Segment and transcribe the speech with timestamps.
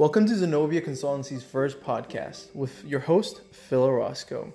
[0.00, 4.50] Welcome to Zenobia Consultancy's first podcast with your host, Phil Orosco.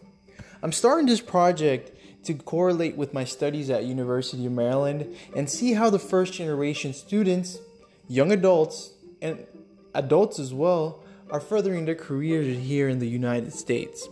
[0.63, 1.91] I'm starting this project
[2.23, 6.95] to correlate with my studies at University of Maryland and see how the first generation
[6.95, 7.59] students,
[8.07, 9.45] young adults, and
[9.93, 14.09] adults as well are furthering their careers here in the United States.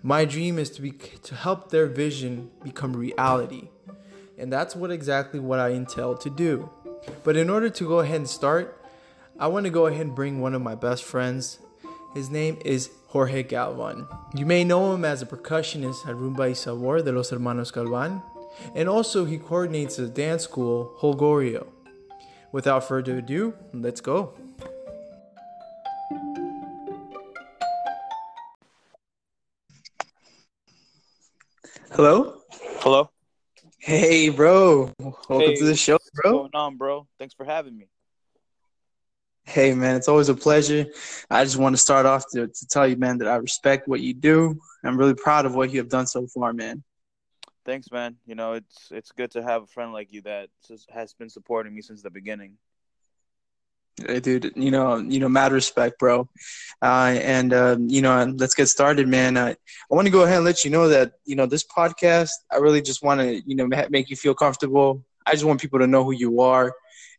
[0.00, 3.68] My dream is to be to help their vision become reality.
[4.38, 6.70] And that's what exactly what I intend to do.
[7.24, 8.76] But in order to go ahead and start,
[9.38, 11.58] I want to go ahead and bring one of my best friends.
[12.14, 14.06] His name is Jorge Galvan.
[14.34, 18.22] You may know him as a percussionist at Rumba y Sabor de los Hermanos Galvan,
[18.74, 21.66] and also he coordinates a dance school, Holgorio.
[22.50, 24.32] Without further ado, let's go.
[31.92, 32.42] Hello?
[32.80, 33.10] Hello.
[33.78, 34.92] Hey, bro.
[34.98, 35.96] Welcome Hey, to the show, bro.
[35.96, 36.32] what's bro.
[36.38, 37.06] going on, bro?
[37.18, 37.88] Thanks for having me.
[39.48, 40.86] Hey, man, it's always a pleasure.
[41.30, 44.00] I just want to start off to, to tell you, man, that I respect what
[44.00, 44.58] you do.
[44.84, 46.82] I'm really proud of what you have done so far, man.
[47.64, 48.16] Thanks, man.
[48.26, 50.48] You know, it's it's good to have a friend like you that
[50.90, 52.58] has been supporting me since the beginning.
[54.06, 56.28] Hey, dude, you know, you know, mad respect, bro.
[56.80, 59.36] Uh, and um, you know, let's get started, man.
[59.36, 59.56] I, I
[59.90, 62.30] want to go ahead and let you know that you know this podcast.
[62.50, 65.04] I really just want to, you know, make you feel comfortable.
[65.26, 66.72] I just want people to know who you are,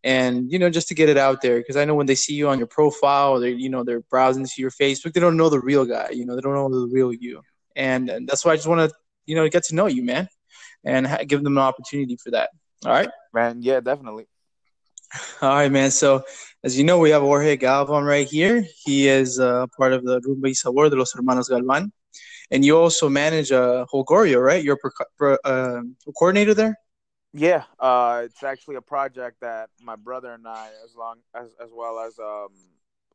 [0.04, 2.34] and you know, just to get it out there because I know when they see
[2.34, 5.50] you on your profile, they, you know, they're browsing to your Facebook, they don't know
[5.50, 6.10] the real guy.
[6.12, 7.42] You know, they don't know the real you,
[7.76, 10.28] and, and that's why I just want to, you know, get to know you, man,
[10.84, 12.50] and ha- give them an opportunity for that.
[12.86, 13.10] All right.
[13.34, 14.26] Man, yeah, definitely.
[15.42, 15.92] All right, man.
[15.92, 16.24] So,
[16.64, 18.66] as you know, we have Jorge Galvan right here.
[18.84, 21.92] He is uh, part of the Rumba y Sabor de los Hermanos Galvan.
[22.52, 24.64] And you also manage uh, Holgorio, right?
[24.64, 25.82] You're a per- per- uh,
[26.18, 26.76] coordinator there?
[27.32, 31.70] Yeah, uh, it's actually a project that my brother and I, as long as as
[31.72, 32.50] well as um,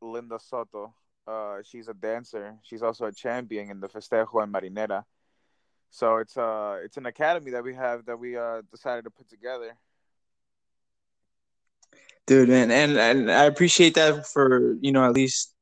[0.01, 0.95] Linda Soto,
[1.27, 2.57] uh, she's a dancer.
[2.63, 5.05] She's also a champion in the Festejo and Marinera.
[5.91, 9.29] So it's uh it's an academy that we have that we uh decided to put
[9.29, 9.77] together.
[12.27, 12.71] Dude, man.
[12.71, 15.54] And, and I appreciate that for, you know, at least,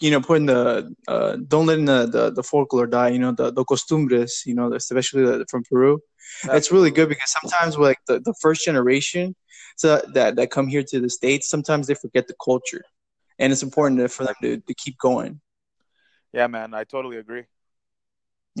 [0.00, 3.50] you know, putting the, uh, don't letting the, the, the folklore die, you know, the,
[3.50, 6.00] the costumbres, you know, especially the, from Peru.
[6.44, 9.34] It's really good because sometimes like the, the first generation
[9.76, 12.82] so that, that come here to the States, sometimes they forget the culture.
[13.38, 15.40] And it's important for them to, to keep going.
[16.32, 17.44] Yeah, man, I totally agree.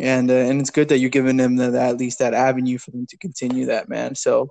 [0.00, 2.90] And uh, and it's good that you're giving them the, at least that avenue for
[2.90, 4.14] them to continue that, man.
[4.14, 4.50] So,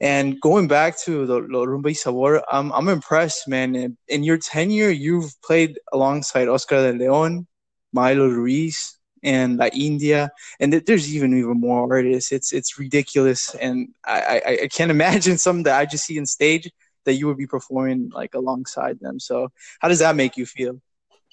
[0.00, 3.74] and going back to the, the Rumba y Sabor, I'm I'm impressed, man.
[3.74, 7.46] In, in your tenure, you've played alongside Oscar de Leon,
[7.94, 12.32] Maelo Ruiz, and La India, and there's even even more artists.
[12.32, 16.26] It's it's ridiculous, and I, I I can't imagine something that I just see in
[16.26, 16.70] stage
[17.04, 19.18] that you would be performing like alongside them.
[19.20, 19.50] So,
[19.80, 20.80] how does that make you feel?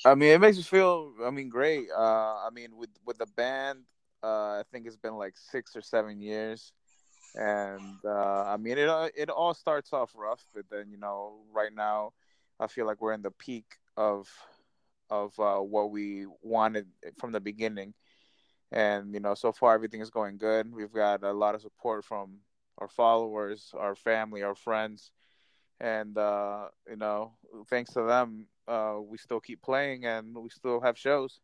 [0.04, 1.14] I mean, it makes me feel.
[1.24, 1.88] I mean, great.
[1.96, 3.80] Uh, I mean, with with the band,
[4.24, 6.74] uh, I think it's been like six or seven years,
[7.36, 11.40] and uh, I mean, it uh, it all starts off rough, but then you know,
[11.54, 12.14] right now,
[12.60, 14.28] I feel like we're in the peak of
[15.10, 17.94] of uh, what we wanted from the beginning,
[18.72, 20.74] and you know, so far everything is going good.
[20.74, 22.40] We've got a lot of support from
[22.80, 25.12] our followers, our family, our friends,
[25.80, 27.34] and uh, you know,
[27.70, 31.40] thanks to them, uh, we still keep playing and we still have shows.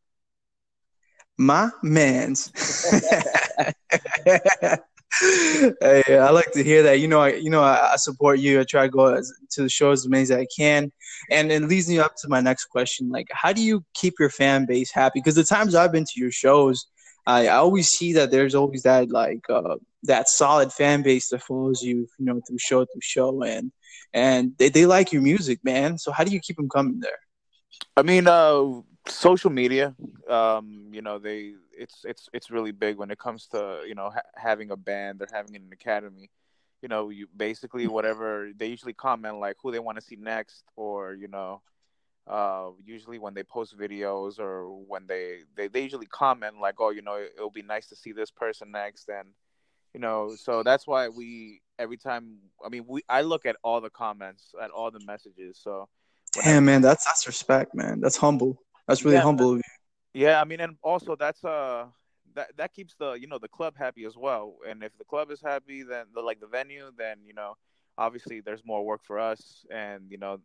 [1.37, 2.51] My man's.
[5.81, 6.99] hey, I like to hear that.
[6.99, 8.59] You know, I you know I, I support you.
[8.59, 10.91] I try to go as, to the shows as many as I can,
[11.29, 13.09] and it leads me up to my next question.
[13.09, 15.19] Like, how do you keep your fan base happy?
[15.19, 16.87] Because the times I've been to your shows,
[17.25, 21.43] I, I always see that there's always that like uh, that solid fan base that
[21.43, 23.71] follows you, you know, through show through show, and
[24.13, 25.97] and they, they like your music, man.
[25.97, 27.19] So how do you keep them coming there?
[27.95, 29.95] I mean, uh, social media.
[30.29, 34.09] Um, you know, they it's it's it's really big when it comes to you know
[34.09, 36.29] ha- having a band or having an academy.
[36.81, 40.63] You know, you basically whatever they usually comment like who they want to see next,
[40.75, 41.61] or you know,
[42.27, 46.89] uh, usually when they post videos or when they they, they usually comment like, oh,
[46.89, 49.29] you know, it'll be nice to see this person next, and
[49.93, 52.37] you know, so that's why we every time.
[52.65, 55.89] I mean, we I look at all the comments, at all the messages, so.
[56.33, 57.99] Damn, man, that's that's respect, man.
[58.01, 58.57] That's humble.
[58.87, 59.63] That's really Yeah, humble of you.
[60.13, 61.87] Yeah, I mean, and also that's uh
[62.35, 64.57] that that keeps the you know the club happy as well.
[64.67, 67.55] And if the club is happy, then the like the venue, then you know
[67.97, 69.65] obviously there's more work for us.
[69.71, 70.39] And you know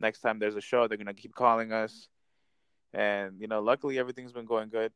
[0.00, 2.08] next time there's a show, they're gonna keep calling us.
[2.92, 4.92] And you know, luckily everything's been going good.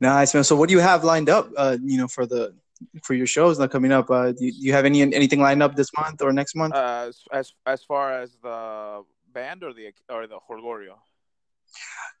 [0.00, 0.44] Nice, man.
[0.44, 1.50] So, what do you have lined up?
[1.56, 2.54] Uh, you know, for the
[3.02, 4.10] for your shows not coming up.
[4.10, 6.74] Uh, do, you, do you have any anything lined up this month or next month?
[6.74, 10.96] Uh, as as as far as the band or the or the Holgorio?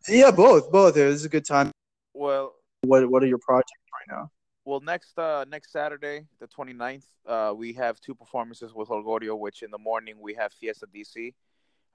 [0.08, 0.70] Yeah, both.
[0.70, 0.96] Both.
[0.96, 1.72] It was a good time.
[2.14, 4.30] Well, what what are your projects right now?
[4.70, 9.64] Well, next uh next Saturday, the 29th, uh we have two performances with Holgorio, which
[9.64, 11.34] in the morning we have Fiesta DC.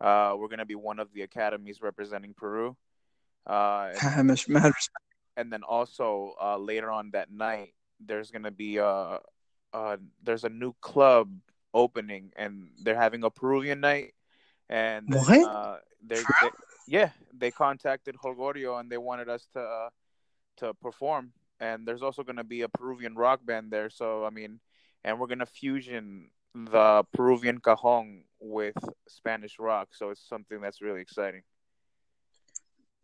[0.02, 2.76] Uh we're going to be one of the academies representing Peru.
[3.48, 4.30] Uh and,
[5.38, 9.20] and then also uh later on that night there's going to be uh
[9.72, 11.32] uh there's a new club
[11.74, 14.16] opening and they're having a Peruvian night
[14.68, 15.50] and what?
[15.50, 16.22] uh they
[16.90, 19.90] yeah, they contacted Holgorio and they wanted us to uh,
[20.58, 21.32] to perform.
[21.60, 23.90] And there's also going to be a Peruvian rock band there.
[23.90, 24.60] So I mean,
[25.04, 28.76] and we're going to fusion the Peruvian cajon with
[29.08, 29.90] Spanish rock.
[29.94, 31.44] So it's something that's really exciting.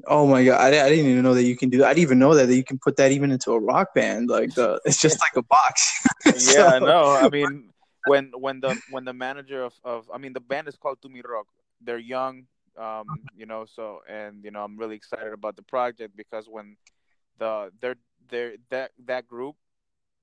[0.07, 1.87] Oh my god, I, I didn't even know that you can do that.
[1.87, 4.29] I didn't even know that, that you can put that even into a rock band.
[4.29, 6.03] Like the, it's just like a box.
[6.37, 6.59] so...
[6.59, 7.15] Yeah, no.
[7.15, 7.69] I mean,
[8.07, 11.21] when when the when the manager of, of I mean the band is called Tumi
[11.23, 11.45] Rock.
[11.81, 12.45] They're young,
[12.77, 13.05] um,
[13.35, 16.77] you know, so and you know, I'm really excited about the project because when
[17.37, 17.95] the they're
[18.31, 19.55] they're that that group,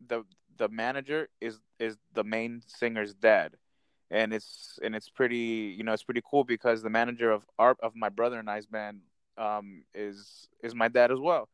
[0.07, 0.25] the
[0.57, 3.55] the manager is is the main singer's dad,
[4.11, 7.77] and it's and it's pretty you know it's pretty cool because the manager of our
[7.83, 9.01] of my brother and I's band
[9.37, 11.49] um is is my dad as well.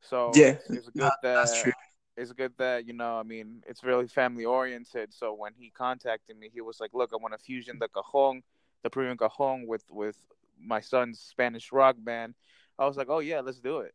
[0.00, 1.72] So yeah, it's, good that
[2.16, 5.14] it's good that you know I mean it's really family oriented.
[5.14, 8.42] So when he contacted me, he was like, "Look, I want to fusion the cajon."
[8.82, 10.16] the Peruvian Cajon with with
[10.60, 12.34] my son's Spanish rock band.
[12.78, 13.94] I was like, oh yeah, let's do it.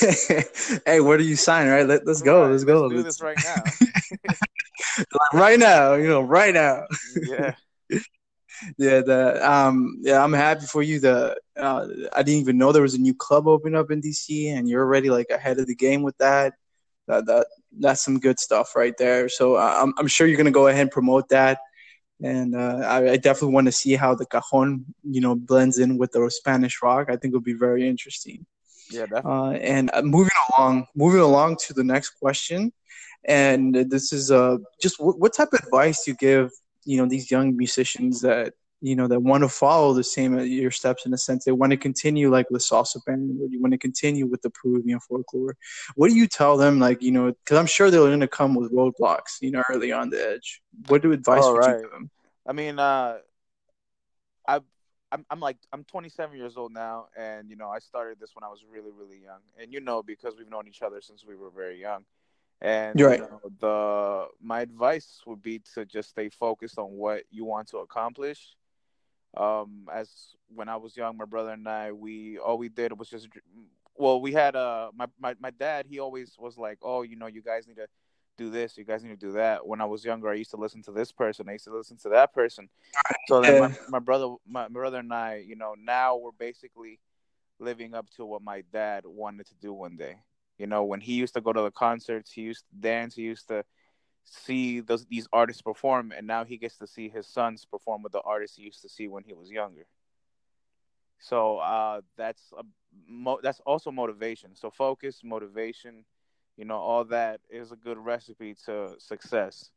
[0.86, 1.68] hey, where do you sign?
[1.68, 2.42] Right, Let, us go.
[2.42, 2.82] Right, let's go.
[2.82, 4.34] Let's do this right now.
[5.32, 6.84] right now, you know, right now.
[7.16, 7.54] yeah.
[8.76, 10.98] Yeah, the um, yeah, I'm happy for you.
[10.98, 14.48] The uh, I didn't even know there was a new club open up in DC,
[14.52, 16.54] and you're already like ahead of the game with that.
[17.06, 17.46] That that
[17.78, 19.28] that's some good stuff right there.
[19.28, 21.60] So uh, I'm I'm sure you're gonna go ahead and promote that
[22.22, 25.98] and uh, I, I, definitely want to see how the cajon, you know, blends in
[25.98, 27.08] with the Spanish rock.
[27.08, 28.44] I think it'll be very interesting.
[28.90, 29.30] Yeah, definitely.
[29.30, 32.72] Uh, and uh, moving along, moving along to the next question,
[33.24, 36.50] and this is uh, just w- what type of advice do you give,
[36.84, 40.42] you know, these young musicians that you know that want to follow the same uh,
[40.42, 43.60] your steps in a sense they want to continue like with salsa band or you
[43.60, 45.56] want to continue with the peruvian folklore
[45.96, 48.54] what do you tell them like you know because i'm sure they're going to come
[48.54, 51.76] with roadblocks you know early on the edge what do advice oh, would right.
[51.76, 52.10] you give them
[52.46, 53.16] i mean uh
[54.46, 54.60] i
[55.10, 58.44] I'm, I'm like I'm 27 years old now, and you know I started this when
[58.44, 61.36] I was really really young, and you know because we've known each other since we
[61.36, 62.04] were very young,
[62.60, 63.20] and right.
[63.20, 67.68] you know, the my advice would be to just stay focused on what you want
[67.68, 68.56] to accomplish,
[69.36, 73.08] um as when i was young my brother and i we all we did was
[73.08, 73.28] just
[73.96, 77.26] well we had uh my, my my dad he always was like oh you know
[77.26, 77.86] you guys need to
[78.38, 79.66] do this you guys need to do that.
[79.66, 81.48] When i was younger i used to listen to this person.
[81.48, 82.68] I used to listen to that person.
[83.28, 87.00] So then my, my brother my, my brother and i you know now we're basically
[87.58, 90.16] living up to what my dad wanted to do one day.
[90.58, 93.22] You know when he used to go to the concerts he used to dance he
[93.22, 93.64] used to
[94.24, 98.12] see those these artists perform, and now he gets to see his sons perform with
[98.12, 99.86] the artists he used to see when he was younger.
[101.20, 102.62] So uh, that's a
[103.08, 104.54] mo- that's also motivation.
[104.54, 106.04] So focus, motivation,
[106.58, 109.70] you know, all that is a good recipe to success.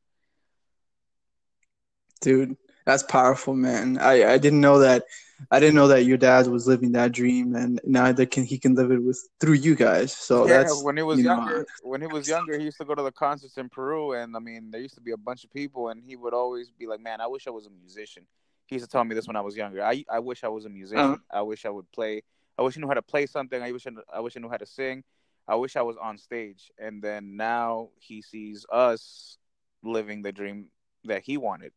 [2.21, 3.99] Dude, that's powerful, man.
[3.99, 5.05] I, I didn't know that.
[5.49, 8.59] I didn't know that your dad was living that dream, and now that can he
[8.59, 10.11] can live it with through you guys.
[10.11, 11.59] So yeah, that's when he was younger.
[11.59, 11.65] Know.
[11.83, 14.39] When he was younger, he used to go to the concerts in Peru, and I
[14.39, 16.99] mean, there used to be a bunch of people, and he would always be like,
[16.99, 18.25] "Man, I wish I was a musician."
[18.67, 19.83] He used to tell me this when I was younger.
[19.83, 20.99] I I wish I was a musician.
[20.99, 21.17] Uh-huh.
[21.31, 22.21] I wish I would play.
[22.57, 23.61] I wish I knew how to play something.
[23.61, 25.03] I wish I, I wish I knew how to sing.
[25.47, 26.71] I wish I was on stage.
[26.77, 29.37] And then now he sees us
[29.83, 30.67] living the dream
[31.05, 31.71] that he wanted.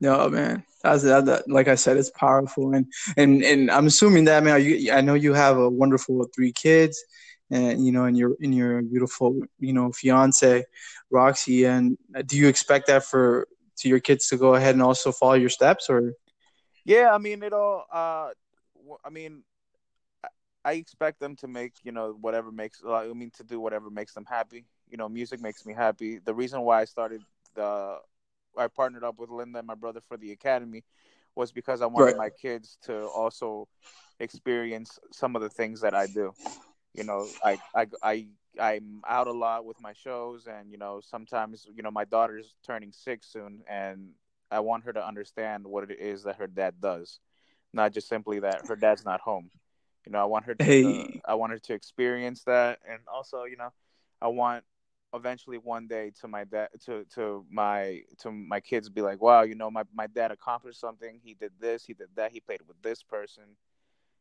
[0.00, 0.64] No, man.
[0.82, 4.62] That's that, like I said, it's powerful, and and and I'm assuming that man.
[4.62, 7.02] You, I know you have a wonderful three kids,
[7.50, 10.64] and you know, and your in your beautiful you know fiance,
[11.10, 11.64] Roxy.
[11.64, 15.34] And do you expect that for to your kids to go ahead and also follow
[15.34, 16.12] your steps, or?
[16.84, 17.86] Yeah, I mean, it all.
[17.90, 18.30] Uh,
[19.02, 19.42] I mean,
[20.64, 22.82] I expect them to make you know whatever makes.
[22.84, 24.64] Uh, I mean, to do whatever makes them happy.
[24.88, 26.18] You know, music makes me happy.
[26.18, 27.22] The reason why I started
[27.54, 27.98] the
[28.56, 30.84] I partnered up with Linda and my brother for the academy
[31.34, 32.16] was because I wanted right.
[32.16, 33.68] my kids to also
[34.20, 36.32] experience some of the things that I do.
[36.94, 38.26] You know, I I I
[38.60, 42.54] I'm out a lot with my shows, and you know, sometimes you know my daughter's
[42.64, 44.10] turning six soon, and
[44.50, 47.18] I want her to understand what it is that her dad does,
[47.72, 49.50] not just simply that her dad's not home.
[50.06, 50.64] You know, I want her to.
[50.64, 51.20] Hey.
[51.24, 53.72] Uh, I want her to experience that, and also, you know,
[54.20, 54.64] I want
[55.14, 59.42] eventually one day to my dad to to my to my kids be like wow
[59.42, 61.20] you know my, my dad accomplished something.
[61.22, 63.44] He did this he did that he played with this person.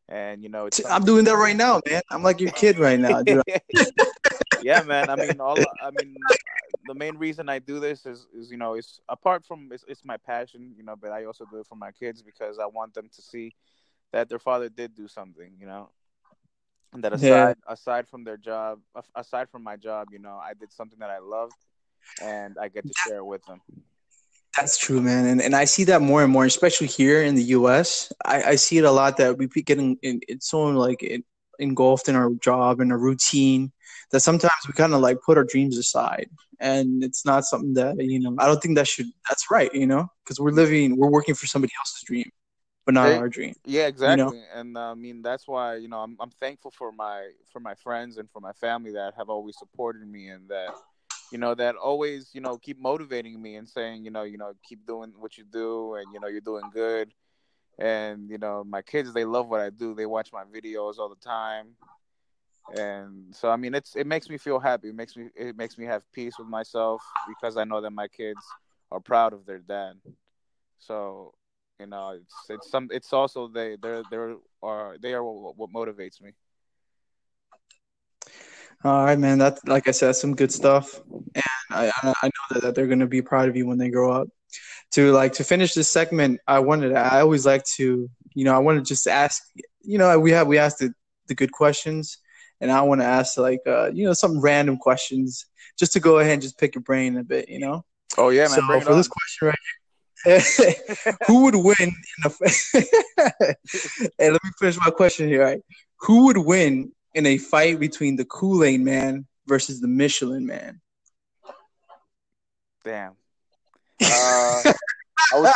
[0.10, 2.02] And you know it's i'm doing that right now man.
[2.12, 3.24] I'm like your kid right now
[4.62, 5.10] yeah man.
[5.10, 6.16] I mean all i mean
[6.86, 10.04] the main reason i do this is is you know it's apart from it's, it's
[10.04, 12.94] my passion you know but i also do it for my kids because i want
[12.94, 13.54] them to see
[14.14, 15.90] that their father did do something you know?
[16.94, 17.54] And that aside yeah.
[17.68, 18.80] aside from their job
[19.16, 21.54] aside from my job you know i did something that i loved,
[22.22, 23.62] and i get to share it with them.
[24.56, 25.26] That's true man.
[25.26, 28.56] And, and i see that more and more especially here in the us i, I
[28.56, 31.24] see it a lot that we getting in, it's so like it,
[31.60, 33.72] engulfed in our job and a routine
[34.12, 36.30] that sometimes we kind of like put our dreams aside.
[36.60, 39.88] And it's not something that you know i don't think that should that's right you
[39.88, 40.08] know?
[40.24, 42.30] Because we're living we're working for somebody else's dream
[42.86, 43.54] but not they, our dream.
[43.66, 44.24] Yeah, exactly.
[44.24, 44.60] You know?
[44.60, 47.76] And uh, I mean, that's why you know I'm I'm thankful for my for my
[47.76, 50.74] friends and for my family that have always supported me and that
[51.32, 54.54] you know that always you know keep motivating me and saying you know you know
[54.68, 57.14] keep doing what you do and you know you're doing good.
[57.80, 59.96] And you know my kids they love what I do.
[59.96, 61.70] They watch my videos all the time.
[62.76, 64.90] And so I mean it's it makes me feel happy.
[64.90, 68.08] It makes me it makes me have peace with myself because I know that my
[68.08, 68.46] kids
[68.92, 69.94] are proud of their dad.
[70.80, 71.34] So
[71.84, 75.70] you know, it's it's some it's also they they're they're are they are what, what
[75.72, 76.32] motivates me.
[78.86, 79.38] All right, man.
[79.38, 81.02] That's like I said, some good stuff,
[81.36, 84.14] and I I know that, that they're gonna be proud of you when they grow
[84.14, 84.30] up.
[84.94, 88.60] To like to finish this segment, I wanted I always like to you know I
[88.60, 89.44] want to just ask
[89.82, 90.94] you know we have we asked the,
[91.28, 92.18] the good questions,
[92.62, 95.48] and I want to ask like uh you know some random questions
[95.78, 97.84] just to go ahead and just pick your brain a bit, you know.
[98.18, 98.62] Oh yeah, man.
[98.62, 99.83] So for this question right here,
[101.28, 101.94] who would win in
[102.26, 102.30] a
[104.18, 105.44] hey, let me finish my question here.
[105.44, 105.62] Right?
[106.02, 110.80] Who would win in a fight between the Kool-Aid man versus the Michelin man?
[112.84, 113.14] Damn.
[114.02, 114.74] Uh,
[115.34, 115.54] I would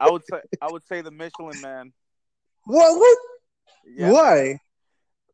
[0.00, 1.92] I would say I would say the Michelin man.
[2.64, 3.18] What what?
[3.86, 4.10] Yeah.
[4.10, 4.58] Why?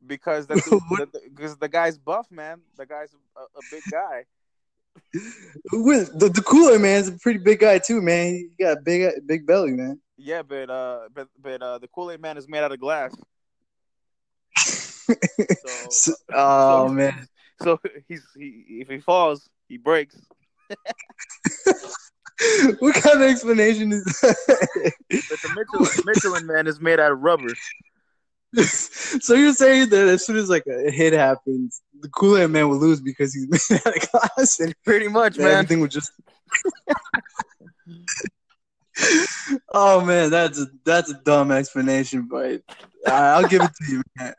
[0.07, 2.61] Because the, the, the, because the guy's buff, man.
[2.77, 4.25] The guy's a, a big guy.
[5.73, 8.35] With the, the Kool-Aid man's a pretty big guy too, man.
[8.35, 10.01] He got a big big belly, man.
[10.17, 13.15] Yeah, but uh, but but uh, the Kool-Aid man is made out of glass.
[14.59, 17.29] so, so, oh so man!
[17.63, 20.17] So he's he if he falls, he breaks.
[22.79, 24.93] what kind of explanation is that?
[25.09, 27.55] But the Michelin, Michelin man is made out of rubber.
[28.57, 32.69] so you're saying that as soon as like a hit happens, the Kool Aid Man
[32.69, 36.13] will lose because he's made out of glass, and pretty much, man, everything would just.
[39.73, 42.63] oh man, that's a that's a dumb explanation, but
[43.07, 44.35] I'll give it to you, man.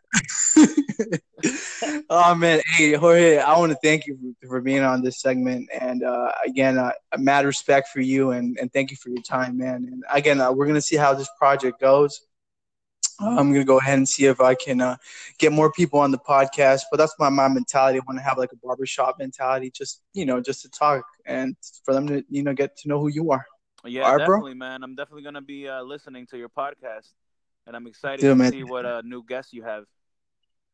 [2.10, 5.70] oh man, hey Jorge, I want to thank you for, for, being on this segment,
[5.80, 9.58] and uh, again, uh, mad respect for you, and, and thank you for your time,
[9.58, 9.88] man.
[9.92, 12.22] And again, uh, we're gonna see how this project goes.
[13.20, 14.98] I'm gonna go ahead and see if I can uh,
[15.38, 16.82] get more people on the podcast.
[16.92, 18.00] But that's my my mentality.
[18.00, 21.56] I want to have like a barbershop mentality, just you know, just to talk and
[21.84, 23.46] for them to you know get to know who you are.
[23.86, 24.70] Yeah, right, definitely, bro?
[24.70, 24.84] man.
[24.84, 27.12] I'm definitely gonna be uh, listening to your podcast,
[27.68, 28.52] and I'm excited Dude, to man.
[28.52, 29.86] see what uh, new guests you have.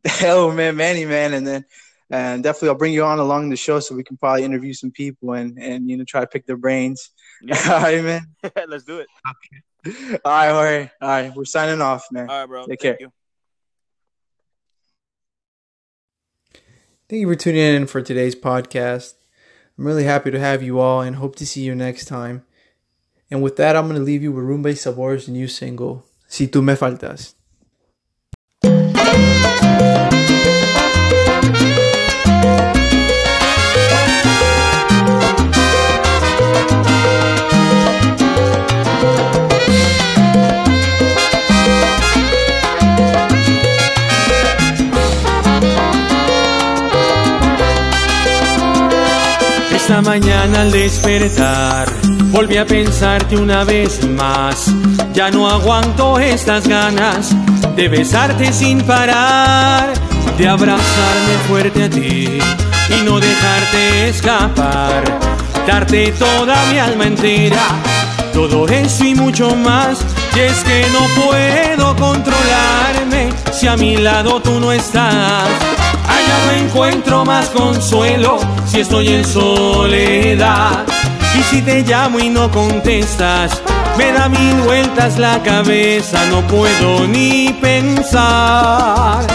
[0.05, 1.65] Hell, man, Manny, man, and then
[2.09, 4.91] and definitely I'll bring you on along the show so we can probably interview some
[4.91, 7.11] people and and you know try to pick their brains.
[7.41, 7.59] Yeah.
[7.69, 8.21] All right, man.
[8.67, 9.07] Let's do it.
[9.27, 9.61] Okay.
[9.85, 9.91] All
[10.25, 11.35] right, all right, all right.
[11.35, 12.27] We're signing off, man.
[12.29, 12.61] All right, bro.
[12.65, 12.97] Take Thank care.
[12.99, 13.11] You.
[17.07, 19.13] Thank you for tuning in for today's podcast.
[19.77, 22.43] I'm really happy to have you all and hope to see you next time.
[23.29, 26.47] And with that, I'm going to leave you with Rumba y Sabor's new single, Si
[26.47, 27.34] Tú Me Faltas.
[50.05, 51.87] Mañana al despertar
[52.31, 54.71] volví a pensarte una vez más.
[55.13, 57.31] Ya no aguanto estas ganas
[57.75, 59.93] de besarte sin parar,
[60.37, 62.39] de abrazarme fuerte a ti
[62.89, 65.03] y no dejarte escapar,
[65.65, 67.65] darte toda mi alma entera,
[68.33, 69.99] todo eso y mucho más.
[70.35, 75.94] Y es que no puedo controlarme si a mi lado tú no estás.
[76.07, 80.85] Allá no encuentro más consuelo si estoy en soledad.
[81.37, 83.61] Y si te llamo y no contestas,
[83.97, 89.25] me da mil vueltas la cabeza, no puedo ni pensar.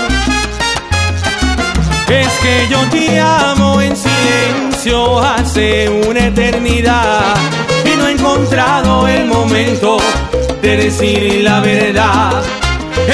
[2.09, 7.37] Es que yo te amo en silencio hace una eternidad
[7.85, 9.99] y no he encontrado el momento
[10.63, 12.43] de decir la verdad.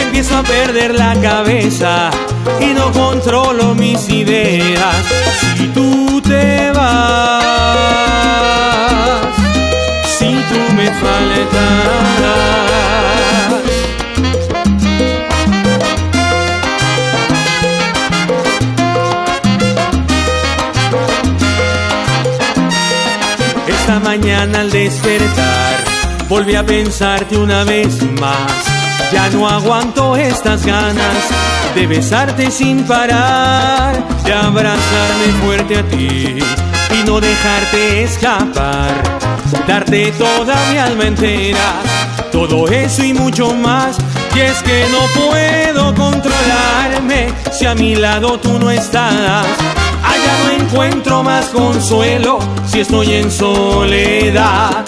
[0.02, 2.10] Empiezo a perder la cabeza
[2.60, 4.96] y no controlo mis ideas.
[5.56, 7.62] Si tú te vas,
[10.18, 11.96] si tú me faltas.
[23.68, 25.84] Esta mañana al despertar
[26.28, 28.75] volví a pensarte una vez más.
[29.12, 31.16] Ya no aguanto estas ganas
[31.74, 36.38] de besarte sin parar, de abrazarme fuerte a ti
[36.90, 38.94] y no dejarte escapar,
[39.66, 41.82] darte toda mi alma entera,
[42.32, 43.96] todo eso y mucho más.
[44.34, 49.46] Y es que no puedo controlarme si a mi lado tú no estás.
[50.04, 54.84] Allá no encuentro más consuelo si estoy en soledad.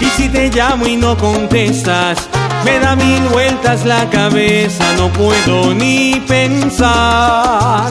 [0.00, 2.28] Y si te llamo y no contestas,
[2.64, 7.90] me da mil vueltas la cabeza, no puedo ni pensar.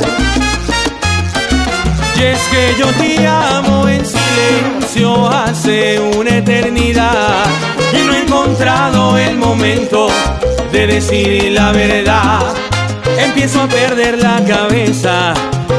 [2.17, 7.45] Y es que yo te amo en silencio hace una eternidad
[7.93, 10.07] y no he encontrado el momento
[10.71, 12.53] de decir la verdad.
[13.17, 15.33] Empiezo a perder la cabeza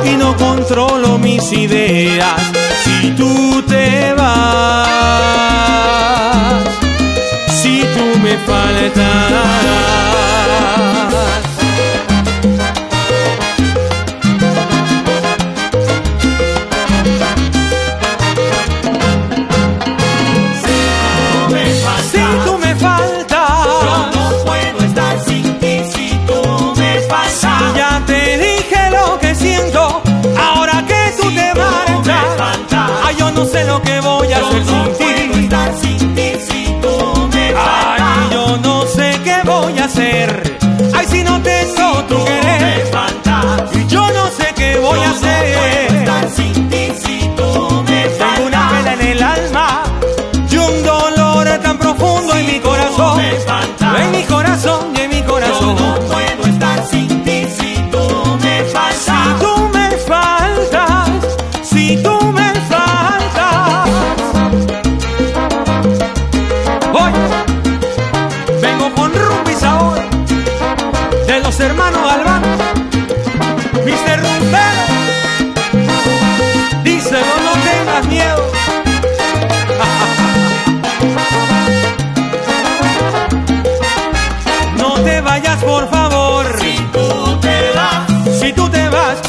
[0.04, 2.40] y no controlo mis ideas.
[2.84, 4.88] Si tú te vas,
[8.22, 9.32] me faltas.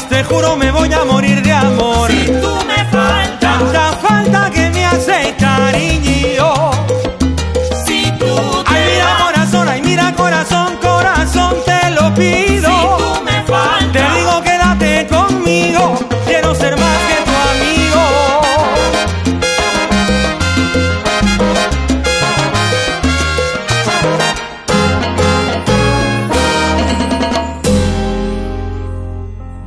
[0.08, 2.10] Te juro me voy a morir de amor.
[2.10, 3.23] si tú me.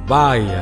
[0.08, 0.57] Vaya.